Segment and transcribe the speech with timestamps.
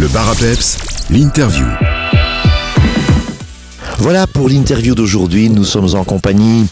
[0.00, 0.34] Le bar
[1.10, 1.99] l'interview.
[4.00, 5.50] Voilà pour l'interview d'aujourd'hui.
[5.50, 6.66] Nous sommes en compagnie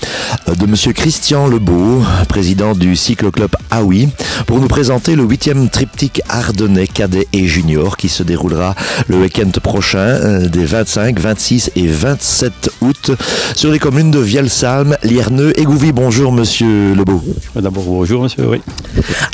[0.49, 4.09] euh, de Monsieur Christian Lebeau, président du cycloclub Aoui,
[4.47, 8.75] pour nous présenter le huitième triptyque ardennais cadet et junior qui se déroulera
[9.09, 13.11] le week-end prochain euh, des 25, 26 et 27 août
[13.55, 15.93] sur les communes de Vielsalm, Lierneux et Gouvy.
[15.93, 17.23] Bonjour Monsieur Lebeau.
[17.55, 18.63] D'abord bonjour Monsieur, oui.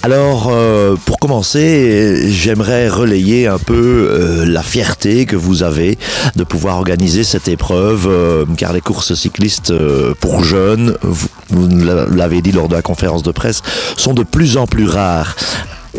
[0.03, 5.96] Alors euh, pour commencer, j'aimerais relayer un peu euh, la fierté que vous avez
[6.35, 11.29] de pouvoir organiser cette épreuve euh, car les courses cyclistes euh, pour jeunes, vous,
[12.11, 13.63] l'avez dit lors de la conférence de presse,
[13.97, 15.37] sont de plus en plus rares.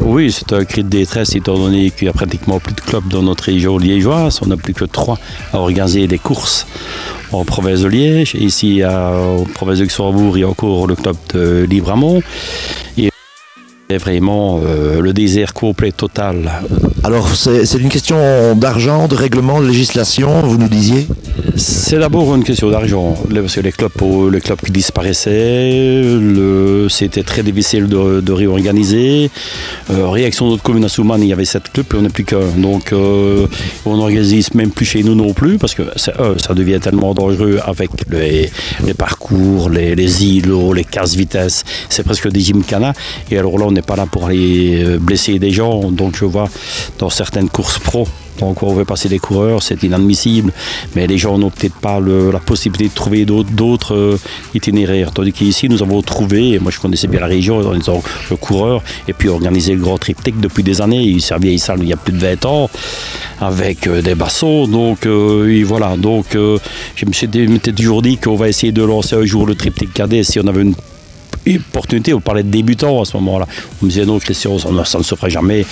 [0.01, 3.07] Oui, c'est un cri de détresse étant donné qu'il n'y a pratiquement plus de clubs
[3.07, 4.39] dans notre région liégeoise.
[4.41, 5.17] On n'a plus que trois
[5.53, 6.67] à organiser des courses
[7.31, 8.35] en province de Liège.
[8.35, 12.21] Ici, en province de Luxembourg, il y a encore le club de Libramont.
[13.89, 16.51] C'est vraiment euh, le désert complet total.
[17.03, 21.05] Alors c'est une question d'argent, de règlement, de législation, vous nous disiez?
[21.55, 23.91] C'est d'abord une question d'argent, parce que les clubs,
[24.33, 29.29] les clubs qui disparaissaient, le- c'était très difficile de, de réorganiser.
[29.91, 32.09] Euh, réaction de notre commune à Souman, il y avait sept clubs et on n'est
[32.09, 32.39] plus qu'un.
[32.57, 33.45] Donc euh,
[33.85, 37.13] on n'organise même plus chez nous non plus, parce que c'est- euh, ça devient tellement
[37.13, 38.49] dangereux avec les,
[38.83, 41.63] les parcours, les, les îlots, les casse-vitesse.
[41.89, 42.93] C'est presque des gymkhana.
[43.29, 45.91] Et alors là, on n'est pas là pour aller euh, blesser des gens.
[45.91, 46.49] Donc je vois
[46.97, 48.07] dans certaines courses pro,
[48.39, 50.51] donc on veut passer des coureurs, c'est inadmissible.
[50.95, 54.17] Mais les gens n'ont peut-être pas la possibilité de trouver d'autres- euh,
[54.53, 55.11] itinéraires.
[55.11, 58.81] Tandis qu'ici, nous avons trouvé, moi je connaissais bien la région en étant le coureur,
[59.07, 61.03] et puis organisé le grand triptyque depuis des années.
[61.03, 62.69] Il vieille salle il y a plus de 20 ans,
[63.39, 64.67] avec euh, des bassons.
[64.67, 65.05] Donc
[65.65, 67.27] voilà, donc je me suis
[67.75, 70.61] toujours dit qu'on va essayer de lancer un jour le triptyque cadet si on avait
[70.61, 70.75] une
[71.47, 73.47] opportunité, on parlait de débutants à ce moment-là.
[73.81, 75.65] On me disait non, Christian, ça, ne- se fera jamais.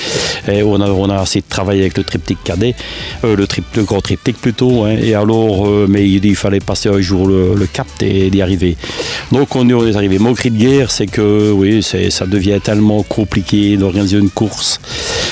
[0.48, 2.76] On, a, on a essayé de travailler avec le triptyque cadet,
[3.24, 4.84] euh, le, trip, le grand triptyque plutôt.
[4.84, 4.96] hein.
[5.02, 8.78] et alors, euh, mais il, fallait passer un jour le, le cap et d'y arriver.
[9.32, 10.20] Donc on est arrivé.
[10.20, 14.80] Mon cri de guerre, c'est que oui, ça devient tellement compliqué d'organiser une course.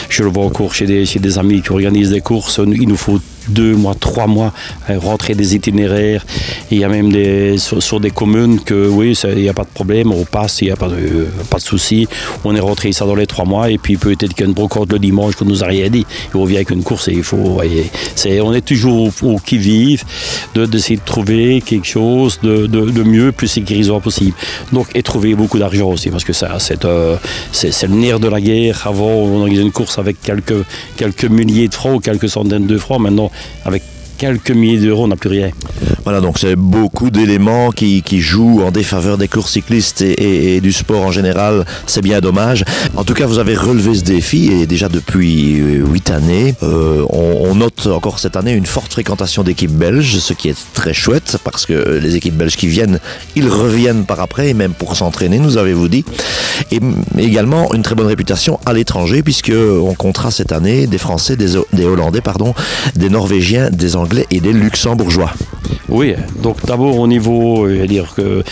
[0.10, 2.60] Je le vois encore chez des amis qui organisent des courses.
[2.66, 3.20] Il nous faut
[3.50, 4.54] deux mois, trois mois
[4.88, 6.26] à rentrer des itinéraires.
[6.70, 9.70] Il y a même des, sur, des communes que oui, il n'y a pas de
[9.70, 12.08] problème, on passe, il n'y a pas de, pas de souci.
[12.44, 14.54] On est rentré ça dans les trois mois et puis peut-être qu'il y a une
[14.54, 16.06] brocante le dimanche qu'on nous a rien dit.
[16.34, 17.38] Et on vient avec une course et il faut.
[17.38, 17.90] voyez,
[18.42, 20.04] on est toujours au, qui-vive
[20.56, 24.36] de, d'essayer de trouver quelque chose de, de, mieux, plus sécurisant possible.
[24.72, 26.34] Donc, et trouver beaucoup d'argent aussi parce que
[26.86, 27.18] euh,
[27.52, 28.84] c'est, le nerf de la guerre.
[28.86, 30.66] Avant, on organisait une course avec quelques,
[30.98, 33.02] quelques milliers de francs quelques centaines de francs.
[33.02, 33.31] Maintenant,
[33.66, 33.84] avec
[34.18, 35.52] quelques milliers d'euros, on n'a plus rien.
[36.04, 40.56] Voilà, donc c'est beaucoup d'éléments qui, qui jouent en défaveur des courses cyclistes et, et-
[40.56, 41.64] et du sport en général.
[41.86, 42.64] C'est bien dommage.
[42.98, 47.06] En tout cas, vous avez relevé ce défi et déjà depuis euh, huit années, euh,
[47.10, 50.94] on, on note encore cette année une forte fréquentation d'équipes belges, ce qui est très
[50.94, 53.00] chouette parce que les équipes belges qui viennent,
[53.36, 56.04] ils reviennent par après et même pour s'entraîner, nous avez-vous dit.
[56.72, 56.80] Et
[57.20, 61.86] également une très bonne réputation à l'étranger puisque on comptera cette année des Français, des
[61.86, 62.54] Hollandais, pardon,
[62.96, 65.32] des Norvégiens, des Anglais et des Luxembourgeois.
[65.92, 68.44] Oui, donc d'abord au niveau, je veux dire que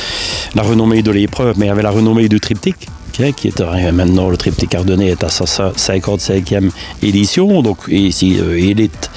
[0.56, 2.90] la renommée de l'épreuve, mais il y avait la renommée du triptyque.
[3.22, 6.70] Hein, qui est maintenant le triptyque ardennais est à sa sa 55e
[7.02, 9.10] édition, donc ici euh, élite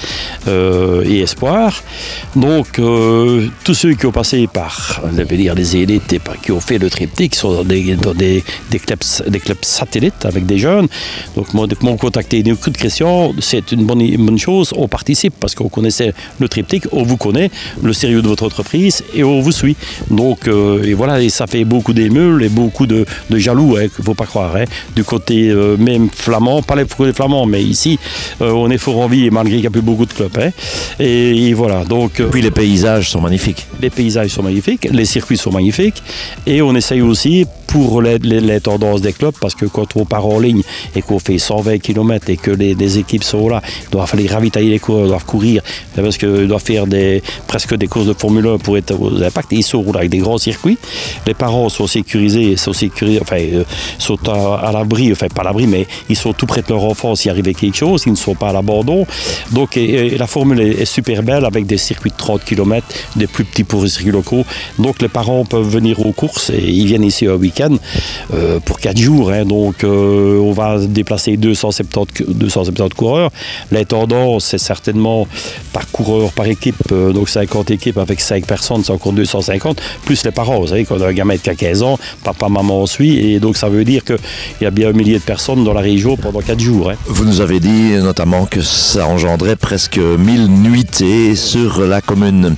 [0.47, 1.81] euh, et espoir.
[2.35, 6.51] Donc euh, tous ceux qui ont passé par, je dire les élites et par- qui
[6.51, 8.43] ont fait le triptyque sont dans des,
[8.79, 10.87] clubs, satellites avec des jeunes.
[11.35, 14.73] Donc moi, m'ont contacté des coups de Christian, c'est une bonne, chose.
[14.75, 19.03] On participe parce qu'on connaissait le triptyque, on vous connaît, le sérieux de votre entreprise
[19.13, 19.75] et on vous suit.
[20.09, 24.25] Donc et voilà, et ça fait beaucoup d'émules et beaucoup de, jaloux, ne faut pas
[24.25, 24.55] croire.
[24.55, 24.63] hein.
[24.95, 27.99] Du côté euh, même flamand, pas les côtés flamands, mais ici,
[28.41, 30.37] euh, on est fort en vie malgré qu'il n'y a plus beaucoup de clubs.
[30.39, 30.49] hein.
[30.99, 33.65] Et, et voilà, donc euh, Puis les paysages sont magnifiques.
[33.81, 36.01] les paysages sont magnifiques, les circuits sont magnifiques
[36.45, 40.05] et on essaye aussi pour les, les- les tendances des clubs parce que quand on
[40.05, 40.61] part en ligne
[40.95, 44.31] et qu'on fait 120 km et que les, les équipes sont là, il doit falloir
[44.33, 45.61] ravitailler les coureurs, ils doivent courir
[45.95, 49.51] parce qu'ils doivent faire des, presque des courses de Formule 1 pour être aux impacts
[49.53, 50.77] et ils sont avec des grands circuits.
[51.25, 53.63] Les parents sont sécurisés, sont sécurisés, enfin, euh,
[53.97, 57.15] sont à, l'abri, enfin pas à l'abri, mais ils sont tout près de leur enfant
[57.15, 59.05] s'il arrivait quelque chose, ils ne sont pas à l'abandon.
[59.51, 62.85] Donc la formule est, super belle avec des circuits de 30 km,
[63.15, 64.45] des plus petits pour les circuits locaux.
[64.79, 67.75] Donc les parents peuvent venir aux courses et ils viennent ici un week-end
[68.33, 69.31] euh, pour 4 jours.
[69.31, 69.45] hein.
[69.45, 73.31] Donc euh, on va déplacer 270, cu- 270 coureurs.
[73.71, 75.27] Les tendances, c'est certainement
[75.71, 80.23] par coureur, par équipe, euh, donc 50 équipes avec 5 personnes, c'est encore 250, plus
[80.23, 80.59] les parents.
[80.59, 83.57] Vous savez, quand on a un gamin a 15 ans, papa, maman suit, et donc
[83.63, 84.17] ça veut dire qu'il
[84.61, 86.89] y a bien un millier de personnes dans la région pendant 4 jours.
[86.91, 86.95] hein.
[87.07, 92.55] Vous nous avez dit notamment que ça engendrait presque 1000 nuitées sur la commune,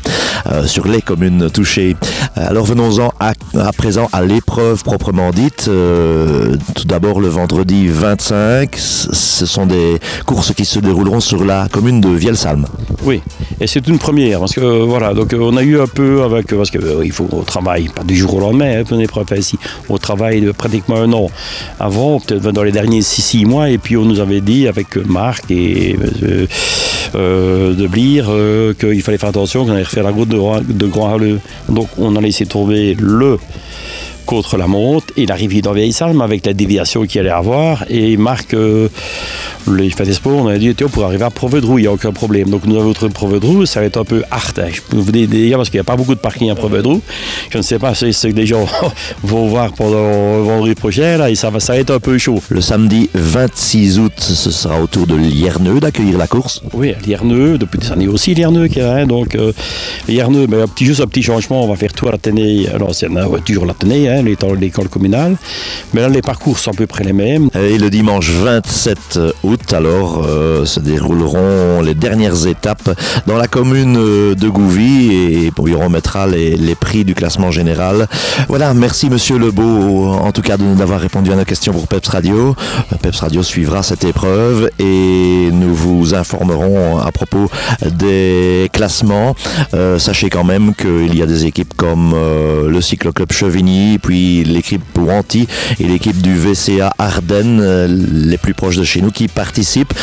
[0.47, 1.95] euh, sur les communes touchées.
[2.35, 5.65] Alors venons-en à, à présent à l'épreuve proprement dite.
[5.67, 11.45] Euh, tout d'abord le vendredi 25, c- ce sont des courses qui se dérouleront sur
[11.45, 12.65] la commune de Vielsalm.
[13.03, 13.21] Oui,
[13.61, 16.47] et c'est une première parce que euh, voilà, donc on a eu un peu avec
[16.47, 19.25] parce que euh, il faut au travail pas du jour au lendemain, hein, une épreuve
[19.37, 21.29] ici, au travail pratiquement un an
[21.79, 25.49] avant, peut-être dans les derniers 6 mois, et puis on nous avait dit avec Marc
[25.51, 26.47] et euh,
[27.15, 30.87] euh, de Blire euh, qu'il fallait faire attention qu'on allait refaire la route de, de
[30.87, 31.39] Grand Halleux.
[31.69, 33.37] Donc on a laissé tomber le
[34.25, 38.17] contre la monte et l'arrivée dans Vieille Salme avec la déviation qu'il allait avoir et
[38.17, 38.55] Marc
[39.67, 41.91] les fait des sports on a dit tiens pour arriver à Provedrou il n'y a
[41.91, 44.67] aucun problème donc nous avons trouvé Provedrou ça va être un peu hard hein.
[44.71, 47.01] je peux vous dire parce qu'il n'y a pas beaucoup de parking à Provedrou
[47.49, 48.65] je ne sais pas si ce que les gens
[49.23, 52.41] vont voir pendant vendredi prochain là et ça va ça va être un peu chaud
[52.49, 56.61] Le samedi 26 août, ce sera au tour de Lierneux d'accueillir la course.
[56.73, 59.51] Oui, Lierneux, depuis des années aussi Lierneux qui a, hein, donc euh,
[60.07, 62.93] Lierneux, mais un petit, juste un petit changement, on va faire tout à l'Athénée, alors
[62.93, 65.37] c'est ouais, toujours l'Athénée, hein, l'école communale,
[65.93, 67.49] mais là les parcours sont à peu près les mêmes.
[67.55, 72.89] Et le dimanche 27 août, alors, euh, se dérouleront les dernières étapes
[73.27, 78.07] dans la commune euh, de Gouvy et on remettra les, prix du classement général.
[78.47, 81.87] Voilà, merci Monsieur Lebeau, en tout cas de nous avoir répondu à nos questions pour
[81.87, 82.55] Peps Radio.
[82.91, 87.49] Euh, Peps Radio suivra cette épreuve et nous vous informerons à propos
[87.85, 89.35] des classements.
[89.97, 94.83] Sachez quand même qu'il y a des équipes comme euh, le Cycloclub Chevigny, puis l'équipe
[94.97, 95.47] Wanty
[95.79, 97.61] et l'équipe du VCA Ardennes,
[98.29, 99.93] les plus proches de chez nous, qui participent.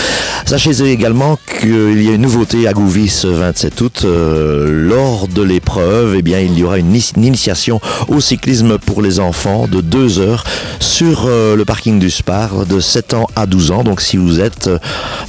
[0.47, 4.03] Sachez également qu'il y a une nouveauté à Gouvy ce 27 août.
[4.05, 9.03] Euh, lors de l'épreuve, eh bien, il y aura une, une initiation au cyclisme pour
[9.03, 10.44] les enfants de 2 heures
[10.79, 13.83] sur euh, le parking du Spar de 7 ans à 12 ans.
[13.85, 14.79] Donc si vous êtes, euh,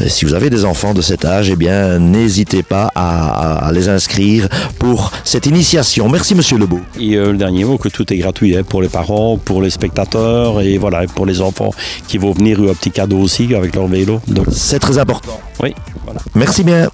[0.08, 3.90] si vous avez des enfants de cet âge, eh bien, n'hésitez pas à, à- les
[3.90, 6.08] inscrire pour cette initiation.
[6.08, 6.80] Merci Monsieur Lebeau.
[7.00, 9.72] Et euh, le dernier mot, que tout est gratuit hein, pour les parents, pour les
[9.72, 11.72] spectateurs et voilà, pour les enfants
[12.08, 14.22] qui vont venir, un petit cadeau aussi avec leur vélo.
[14.28, 15.40] Donc C'est très important.
[15.62, 15.74] oui,
[16.06, 16.20] voilà.
[16.36, 16.90] Merci bien.